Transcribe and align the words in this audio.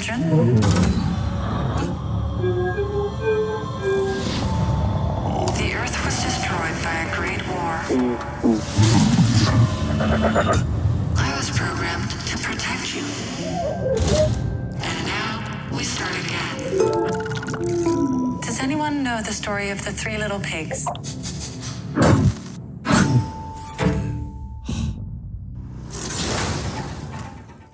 children. 0.00 0.56
The 5.56 5.74
Earth 5.74 6.04
was 6.04 6.16
destroyed 6.22 6.76
by 6.82 6.94
a 7.04 7.14
great 7.14 7.46
war. 7.48 7.74
I 11.16 11.34
was 11.36 11.50
programmed 11.50 12.10
to 12.10 12.38
protect 12.38 12.94
you. 12.94 13.04
And 14.80 15.06
now 15.06 15.68
we 15.76 15.84
start 15.84 16.14
again. 16.24 16.56
Does 18.40 18.60
anyone 18.60 19.02
know 19.02 19.20
the 19.20 19.32
story 19.32 19.70
of 19.70 19.84
the 19.84 19.92
three 19.92 20.16
little 20.16 20.40
pigs? 20.40 20.86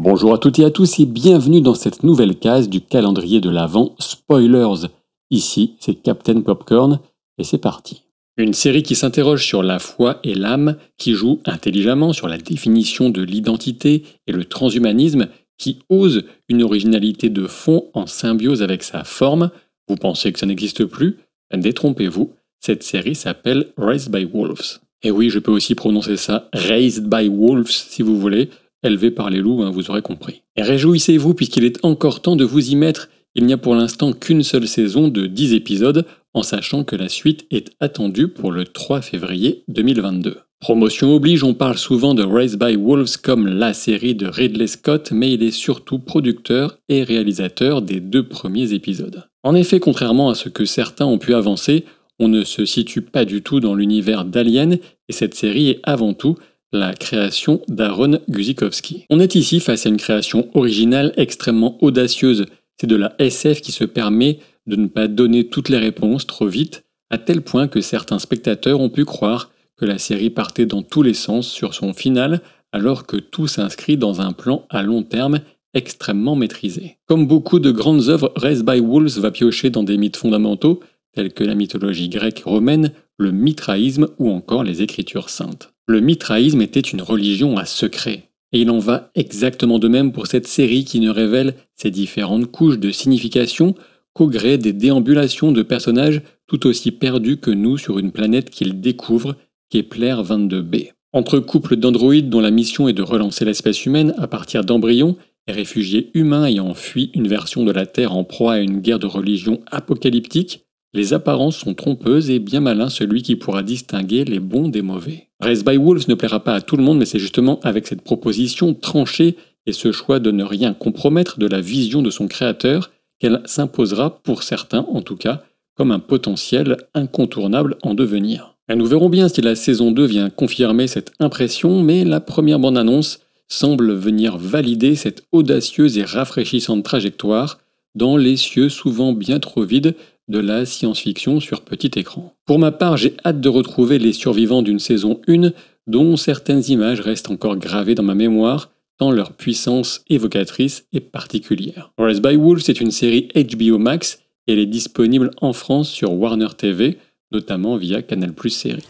Bonjour 0.00 0.32
à 0.32 0.38
toutes 0.38 0.60
et 0.60 0.64
à 0.64 0.70
tous 0.70 1.00
et 1.00 1.06
bienvenue 1.06 1.60
dans 1.60 1.74
cette 1.74 2.04
nouvelle 2.04 2.36
case 2.36 2.68
du 2.68 2.80
calendrier 2.80 3.40
de 3.40 3.50
l'Avent 3.50 3.96
Spoilers. 3.98 4.86
Ici, 5.32 5.74
c'est 5.80 5.96
Captain 5.96 6.40
Popcorn 6.40 7.00
et 7.36 7.42
c'est 7.42 7.58
parti. 7.58 8.04
Une 8.36 8.52
série 8.52 8.84
qui 8.84 8.94
s'interroge 8.94 9.44
sur 9.44 9.64
la 9.64 9.80
foi 9.80 10.20
et 10.22 10.36
l'âme, 10.36 10.76
qui 10.98 11.14
joue 11.14 11.40
intelligemment 11.44 12.12
sur 12.12 12.28
la 12.28 12.38
définition 12.38 13.10
de 13.10 13.22
l'identité 13.22 14.04
et 14.28 14.32
le 14.32 14.44
transhumanisme, 14.44 15.26
qui 15.58 15.80
ose 15.88 16.22
une 16.48 16.62
originalité 16.62 17.28
de 17.28 17.48
fond 17.48 17.86
en 17.92 18.06
symbiose 18.06 18.62
avec 18.62 18.84
sa 18.84 19.02
forme. 19.02 19.50
Vous 19.88 19.96
pensez 19.96 20.32
que 20.32 20.38
ça 20.38 20.46
n'existe 20.46 20.84
plus? 20.84 21.16
Détrompez-vous, 21.52 22.30
cette 22.60 22.84
série 22.84 23.16
s'appelle 23.16 23.72
Raised 23.76 24.12
by 24.12 24.24
Wolves. 24.26 24.78
Et 25.02 25.10
oui, 25.10 25.28
je 25.28 25.40
peux 25.40 25.50
aussi 25.50 25.74
prononcer 25.74 26.16
ça 26.16 26.48
Raised 26.52 27.08
by 27.08 27.28
Wolves 27.28 27.66
si 27.66 28.02
vous 28.02 28.16
voulez, 28.16 28.48
élevé 28.82 29.10
par 29.10 29.30
les 29.30 29.38
loups, 29.38 29.62
hein, 29.62 29.70
vous 29.70 29.90
aurez 29.90 30.02
compris. 30.02 30.42
Et 30.56 30.62
réjouissez-vous 30.62 31.34
puisqu'il 31.34 31.64
est 31.64 31.84
encore 31.84 32.20
temps 32.20 32.36
de 32.36 32.44
vous 32.44 32.70
y 32.70 32.76
mettre. 32.76 33.08
Il 33.34 33.46
n'y 33.46 33.52
a 33.52 33.58
pour 33.58 33.74
l'instant 33.74 34.12
qu'une 34.12 34.42
seule 34.42 34.66
saison 34.66 35.08
de 35.08 35.26
10 35.26 35.54
épisodes, 35.54 36.06
en 36.34 36.42
sachant 36.42 36.84
que 36.84 36.96
la 36.96 37.08
suite 37.08 37.46
est 37.50 37.70
attendue 37.80 38.28
pour 38.28 38.52
le 38.52 38.64
3 38.64 39.00
février 39.00 39.64
2022. 39.68 40.38
Promotion 40.60 41.14
oblige, 41.14 41.44
on 41.44 41.54
parle 41.54 41.78
souvent 41.78 42.14
de 42.14 42.24
Raised 42.24 42.58
by 42.58 42.74
Wolves 42.74 43.18
comme 43.22 43.46
la 43.46 43.72
série 43.74 44.16
de 44.16 44.26
Ridley 44.26 44.66
Scott, 44.66 45.12
mais 45.12 45.32
il 45.32 45.42
est 45.44 45.52
surtout 45.52 46.00
producteur 46.00 46.76
et 46.88 47.04
réalisateur 47.04 47.80
des 47.80 48.00
deux 48.00 48.26
premiers 48.26 48.72
épisodes. 48.72 49.28
En 49.44 49.54
effet, 49.54 49.78
contrairement 49.78 50.30
à 50.30 50.34
ce 50.34 50.48
que 50.48 50.64
certains 50.64 51.06
ont 51.06 51.18
pu 51.18 51.32
avancer, 51.34 51.84
on 52.18 52.26
ne 52.26 52.42
se 52.42 52.64
situe 52.64 53.02
pas 53.02 53.24
du 53.24 53.42
tout 53.42 53.60
dans 53.60 53.76
l'univers 53.76 54.24
d'Alien, 54.24 54.78
et 55.08 55.12
cette 55.12 55.34
série 55.34 55.70
est 55.70 55.80
avant 55.84 56.12
tout 56.12 56.36
la 56.72 56.92
création 56.94 57.62
d'Aaron 57.68 58.20
Guzikowski. 58.28 59.06
On 59.10 59.20
est 59.20 59.34
ici 59.34 59.60
face 59.60 59.86
à 59.86 59.88
une 59.88 59.96
création 59.96 60.48
originale 60.54 61.12
extrêmement 61.16 61.82
audacieuse. 61.82 62.46
C'est 62.80 62.86
de 62.86 62.96
la 62.96 63.14
SF 63.18 63.60
qui 63.60 63.72
se 63.72 63.84
permet 63.84 64.38
de 64.66 64.76
ne 64.76 64.86
pas 64.86 65.08
donner 65.08 65.48
toutes 65.48 65.70
les 65.70 65.78
réponses 65.78 66.26
trop 66.26 66.46
vite, 66.46 66.84
à 67.10 67.18
tel 67.18 67.40
point 67.40 67.68
que 67.68 67.80
certains 67.80 68.18
spectateurs 68.18 68.80
ont 68.80 68.90
pu 68.90 69.04
croire 69.04 69.50
que 69.76 69.86
la 69.86 69.98
série 69.98 70.30
partait 70.30 70.66
dans 70.66 70.82
tous 70.82 71.02
les 71.02 71.14
sens 71.14 71.48
sur 71.48 71.72
son 71.72 71.94
final, 71.94 72.40
alors 72.72 73.06
que 73.06 73.16
tout 73.16 73.46
s'inscrit 73.46 73.96
dans 73.96 74.20
un 74.20 74.32
plan 74.32 74.66
à 74.68 74.82
long 74.82 75.02
terme 75.02 75.40
extrêmement 75.72 76.36
maîtrisé. 76.36 76.98
Comme 77.06 77.26
beaucoup 77.26 77.60
de 77.60 77.70
grandes 77.70 78.08
œuvres, 78.08 78.32
Race 78.36 78.62
by 78.62 78.80
Wolves 78.80 79.18
va 79.18 79.30
piocher 79.30 79.70
dans 79.70 79.84
des 79.84 79.96
mythes 79.96 80.16
fondamentaux, 80.16 80.80
tels 81.12 81.32
que 81.32 81.44
la 81.44 81.54
mythologie 81.54 82.08
grecque 82.08 82.42
romaine, 82.44 82.92
le 83.16 83.32
mitraïsme 83.32 84.08
ou 84.18 84.30
encore 84.30 84.64
les 84.64 84.82
écritures 84.82 85.30
saintes. 85.30 85.72
Le 85.90 86.00
mitraïsme 86.00 86.60
était 86.60 86.80
une 86.80 87.00
religion 87.00 87.56
à 87.56 87.64
secret, 87.64 88.28
et 88.52 88.60
il 88.60 88.70
en 88.70 88.78
va 88.78 89.10
exactement 89.14 89.78
de 89.78 89.88
même 89.88 90.12
pour 90.12 90.26
cette 90.26 90.46
série 90.46 90.84
qui 90.84 91.00
ne 91.00 91.08
révèle 91.08 91.54
ses 91.76 91.90
différentes 91.90 92.44
couches 92.44 92.78
de 92.78 92.90
signification 92.90 93.74
qu'au 94.12 94.26
gré 94.26 94.58
des 94.58 94.74
déambulations 94.74 95.50
de 95.50 95.62
personnages 95.62 96.20
tout 96.46 96.66
aussi 96.66 96.90
perdus 96.90 97.38
que 97.38 97.50
nous 97.50 97.78
sur 97.78 97.98
une 97.98 98.12
planète 98.12 98.50
qu'ils 98.50 98.82
découvrent, 98.82 99.36
Kepler 99.70 100.16
22b. 100.22 100.90
Entre 101.14 101.38
couples 101.38 101.76
d'androïdes 101.76 102.28
dont 102.28 102.40
la 102.40 102.50
mission 102.50 102.86
est 102.88 102.92
de 102.92 103.02
relancer 103.02 103.46
l'espèce 103.46 103.86
humaine 103.86 104.14
à 104.18 104.26
partir 104.26 104.64
d'embryons 104.64 105.16
et 105.46 105.52
réfugiés 105.52 106.10
humains 106.12 106.44
ayant 106.44 106.74
fui 106.74 107.10
une 107.14 107.28
version 107.28 107.64
de 107.64 107.72
la 107.72 107.86
Terre 107.86 108.14
en 108.14 108.24
proie 108.24 108.54
à 108.54 108.58
une 108.58 108.80
guerre 108.80 108.98
de 108.98 109.06
religion 109.06 109.60
apocalyptique, 109.70 110.66
les 110.92 111.14
apparences 111.14 111.56
sont 111.56 111.72
trompeuses 111.72 112.28
et 112.28 112.40
bien 112.40 112.60
malin 112.60 112.90
celui 112.90 113.22
qui 113.22 113.36
pourra 113.36 113.62
distinguer 113.62 114.26
les 114.26 114.40
bons 114.40 114.68
des 114.68 114.82
mauvais. 114.82 115.27
Race 115.40 115.64
by 115.64 115.76
Wolves 115.76 116.08
ne 116.08 116.14
plaira 116.14 116.42
pas 116.42 116.54
à 116.54 116.60
tout 116.60 116.76
le 116.76 116.82
monde, 116.82 116.98
mais 116.98 117.04
c'est 117.04 117.18
justement 117.18 117.60
avec 117.62 117.86
cette 117.86 118.02
proposition 118.02 118.74
tranchée 118.74 119.36
et 119.66 119.72
ce 119.72 119.92
choix 119.92 120.18
de 120.18 120.30
ne 120.30 120.42
rien 120.42 120.74
compromettre 120.74 121.38
de 121.38 121.46
la 121.46 121.60
vision 121.60 122.02
de 122.02 122.10
son 122.10 122.26
créateur 122.26 122.90
qu'elle 123.20 123.42
s'imposera, 123.44 124.18
pour 124.22 124.42
certains 124.42 124.86
en 124.92 125.02
tout 125.02 125.16
cas, 125.16 125.42
comme 125.76 125.92
un 125.92 126.00
potentiel 126.00 126.76
incontournable 126.94 127.76
en 127.82 127.94
devenir. 127.94 128.56
Nous 128.74 128.86
verrons 128.86 129.08
bien 129.08 129.28
si 129.28 129.40
la 129.40 129.54
saison 129.54 129.92
2 129.92 130.04
vient 130.04 130.30
confirmer 130.30 130.88
cette 130.88 131.12
impression, 131.20 131.82
mais 131.82 132.04
la 132.04 132.20
première 132.20 132.58
bande-annonce 132.58 133.20
semble 133.46 133.92
venir 133.94 134.36
valider 134.36 134.94
cette 134.94 135.22
audacieuse 135.32 135.96
et 135.98 136.04
rafraîchissante 136.04 136.84
trajectoire 136.84 137.58
dans 137.94 138.16
les 138.16 138.36
cieux 138.36 138.68
souvent 138.68 139.12
bien 139.12 139.40
trop 139.40 139.62
vides 139.62 139.94
de 140.28 140.38
la 140.38 140.66
science-fiction 140.66 141.40
sur 141.40 141.62
petit 141.62 141.90
écran. 141.96 142.34
Pour 142.46 142.58
ma 142.58 142.72
part, 142.72 142.96
j'ai 142.96 143.14
hâte 143.24 143.40
de 143.40 143.48
retrouver 143.48 143.98
les 143.98 144.12
survivants 144.12 144.62
d'une 144.62 144.78
saison 144.78 145.20
1 145.28 145.52
dont 145.86 146.16
certaines 146.16 146.62
images 146.68 147.00
restent 147.00 147.30
encore 147.30 147.56
gravées 147.56 147.94
dans 147.94 148.02
ma 148.02 148.14
mémoire 148.14 148.70
tant 148.98 149.10
leur 149.12 149.32
puissance 149.32 150.04
évocatrice 150.10 150.84
est 150.92 151.00
particulière. 151.00 151.92
Race 151.96 152.20
by 152.20 152.36
Wolves 152.36 152.68
est 152.68 152.80
une 152.80 152.90
série 152.90 153.28
HBO 153.34 153.78
Max 153.78 154.20
et 154.46 154.52
elle 154.52 154.58
est 154.58 154.66
disponible 154.66 155.30
en 155.40 155.52
France 155.52 155.88
sur 155.88 156.12
Warner 156.12 156.48
TV, 156.56 156.98
notamment 157.30 157.76
via 157.76 158.02
Canal 158.02 158.32
Plus 158.32 158.50
Série. 158.50 158.84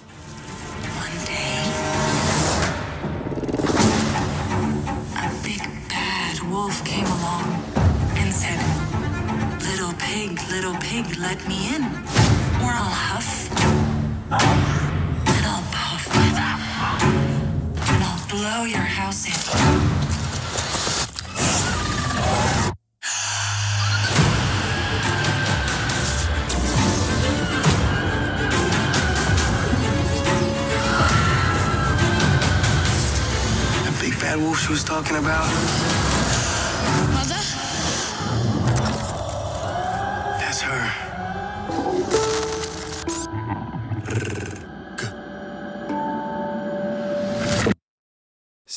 Pig, 10.18 10.40
little 10.50 10.74
pig, 10.80 11.16
let 11.18 11.38
me 11.46 11.74
in. 11.74 11.82
Or 12.62 12.72
I'll 12.80 12.96
huff, 13.08 13.30
and 14.32 15.46
I'll 15.52 15.66
puff, 15.70 16.04
and 17.92 18.02
I'll 18.08 18.22
blow 18.28 18.64
your 18.64 18.88
house 18.98 19.26
in. 19.26 19.38
The 33.84 33.92
big 34.02 34.20
bad 34.20 34.38
wolf 34.40 34.58
she 34.58 34.70
was 34.72 34.82
talking 34.82 35.16
about? 35.16 35.48
Mother? 37.14 37.57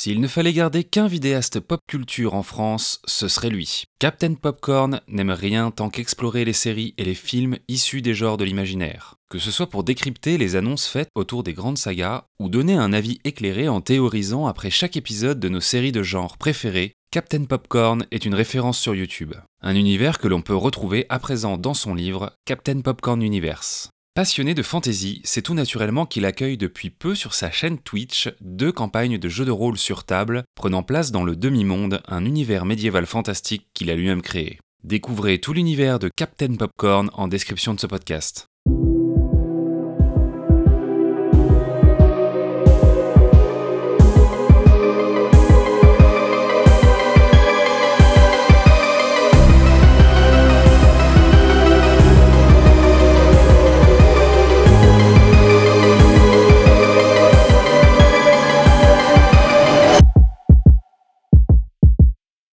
S'il 0.04 0.20
ne 0.20 0.28
fallait 0.28 0.52
garder 0.52 0.84
qu'un 0.84 1.06
vidéaste 1.06 1.60
pop 1.60 1.80
culture 1.88 2.34
en 2.34 2.42
France, 2.42 3.04
ce 3.06 3.28
serait 3.28 3.52
lui. 3.52 3.84
Captain 4.00 4.34
Popcorn 4.34 5.00
n'aime 5.08 5.30
rien 5.30 5.70
tant 5.70 5.92
qu'explorer 5.92 6.44
les 6.44 6.54
séries 6.54 6.96
et 6.98 7.04
les 7.04 7.14
films 7.14 7.58
issus 7.68 8.02
des 8.02 8.16
genres 8.16 8.38
de 8.38 8.44
l'imaginaire. 8.44 9.14
Que 9.30 9.38
ce 9.38 9.52
soit 9.52 9.70
pour 9.70 9.84
décrypter 9.84 10.40
les 10.40 10.56
annonces 10.56 10.88
faites 10.88 11.10
autour 11.14 11.44
des 11.44 11.54
grandes 11.54 11.78
sagas 11.78 12.24
ou 12.40 12.50
donner 12.50 12.74
un 12.74 12.94
avis 12.94 13.20
éclairé 13.26 13.70
en 13.70 13.80
théorisant 13.80 14.48
après 14.48 14.72
chaque 14.72 14.98
épisode 14.98 15.40
de 15.40 15.50
nos 15.50 15.62
séries 15.62 15.92
de 15.92 16.02
genre 16.02 16.40
préférées, 16.40 16.94
Captain 17.12 17.44
Popcorn 17.44 18.08
est 18.10 18.26
une 18.26 18.34
référence 18.34 18.80
sur 18.80 18.96
YouTube. 18.96 19.36
Un 19.62 19.76
univers 19.76 20.18
que 20.18 20.28
l'on 20.28 20.42
peut 20.42 20.56
retrouver 20.56 21.06
à 21.10 21.20
présent 21.20 21.60
dans 21.60 21.76
son 21.76 21.94
livre 21.94 22.34
Captain 22.46 22.82
Popcorn 22.82 23.22
Universe. 23.22 23.92
Passionné 24.14 24.54
de 24.54 24.62
fantasy, 24.62 25.22
c'est 25.24 25.42
tout 25.42 25.54
naturellement 25.54 26.06
qu'il 26.06 26.26
accueille 26.26 26.58
depuis 26.58 26.90
peu 26.90 27.16
sur 27.16 27.34
sa 27.34 27.50
chaîne 27.50 27.80
Twitch 27.80 28.30
deux 28.42 28.74
campagnes 28.74 29.18
de 29.18 29.30
jeux 29.30 29.46
de 29.46 29.52
rôle 29.52 29.78
sur 29.78 30.04
table, 30.04 30.44
prenant 30.54 30.84
place 30.84 31.12
dans 31.12 31.24
le 31.24 31.38
demi-monde, 31.38 32.02
un 32.10 32.26
univers 32.26 32.66
médiéval 32.66 33.06
fantastique 33.06 33.68
qu'il 33.74 33.90
a 33.90 33.96
lui-même 33.96 34.22
créé. 34.22 34.60
Découvrez 34.84 35.40
tout 35.40 35.54
l'univers 35.54 35.98
de 35.98 36.10
Captain 36.14 36.56
Popcorn 36.56 37.10
en 37.14 37.30
description 37.30 37.74
de 37.74 37.80
ce 37.80 37.88
podcast. 37.88 38.48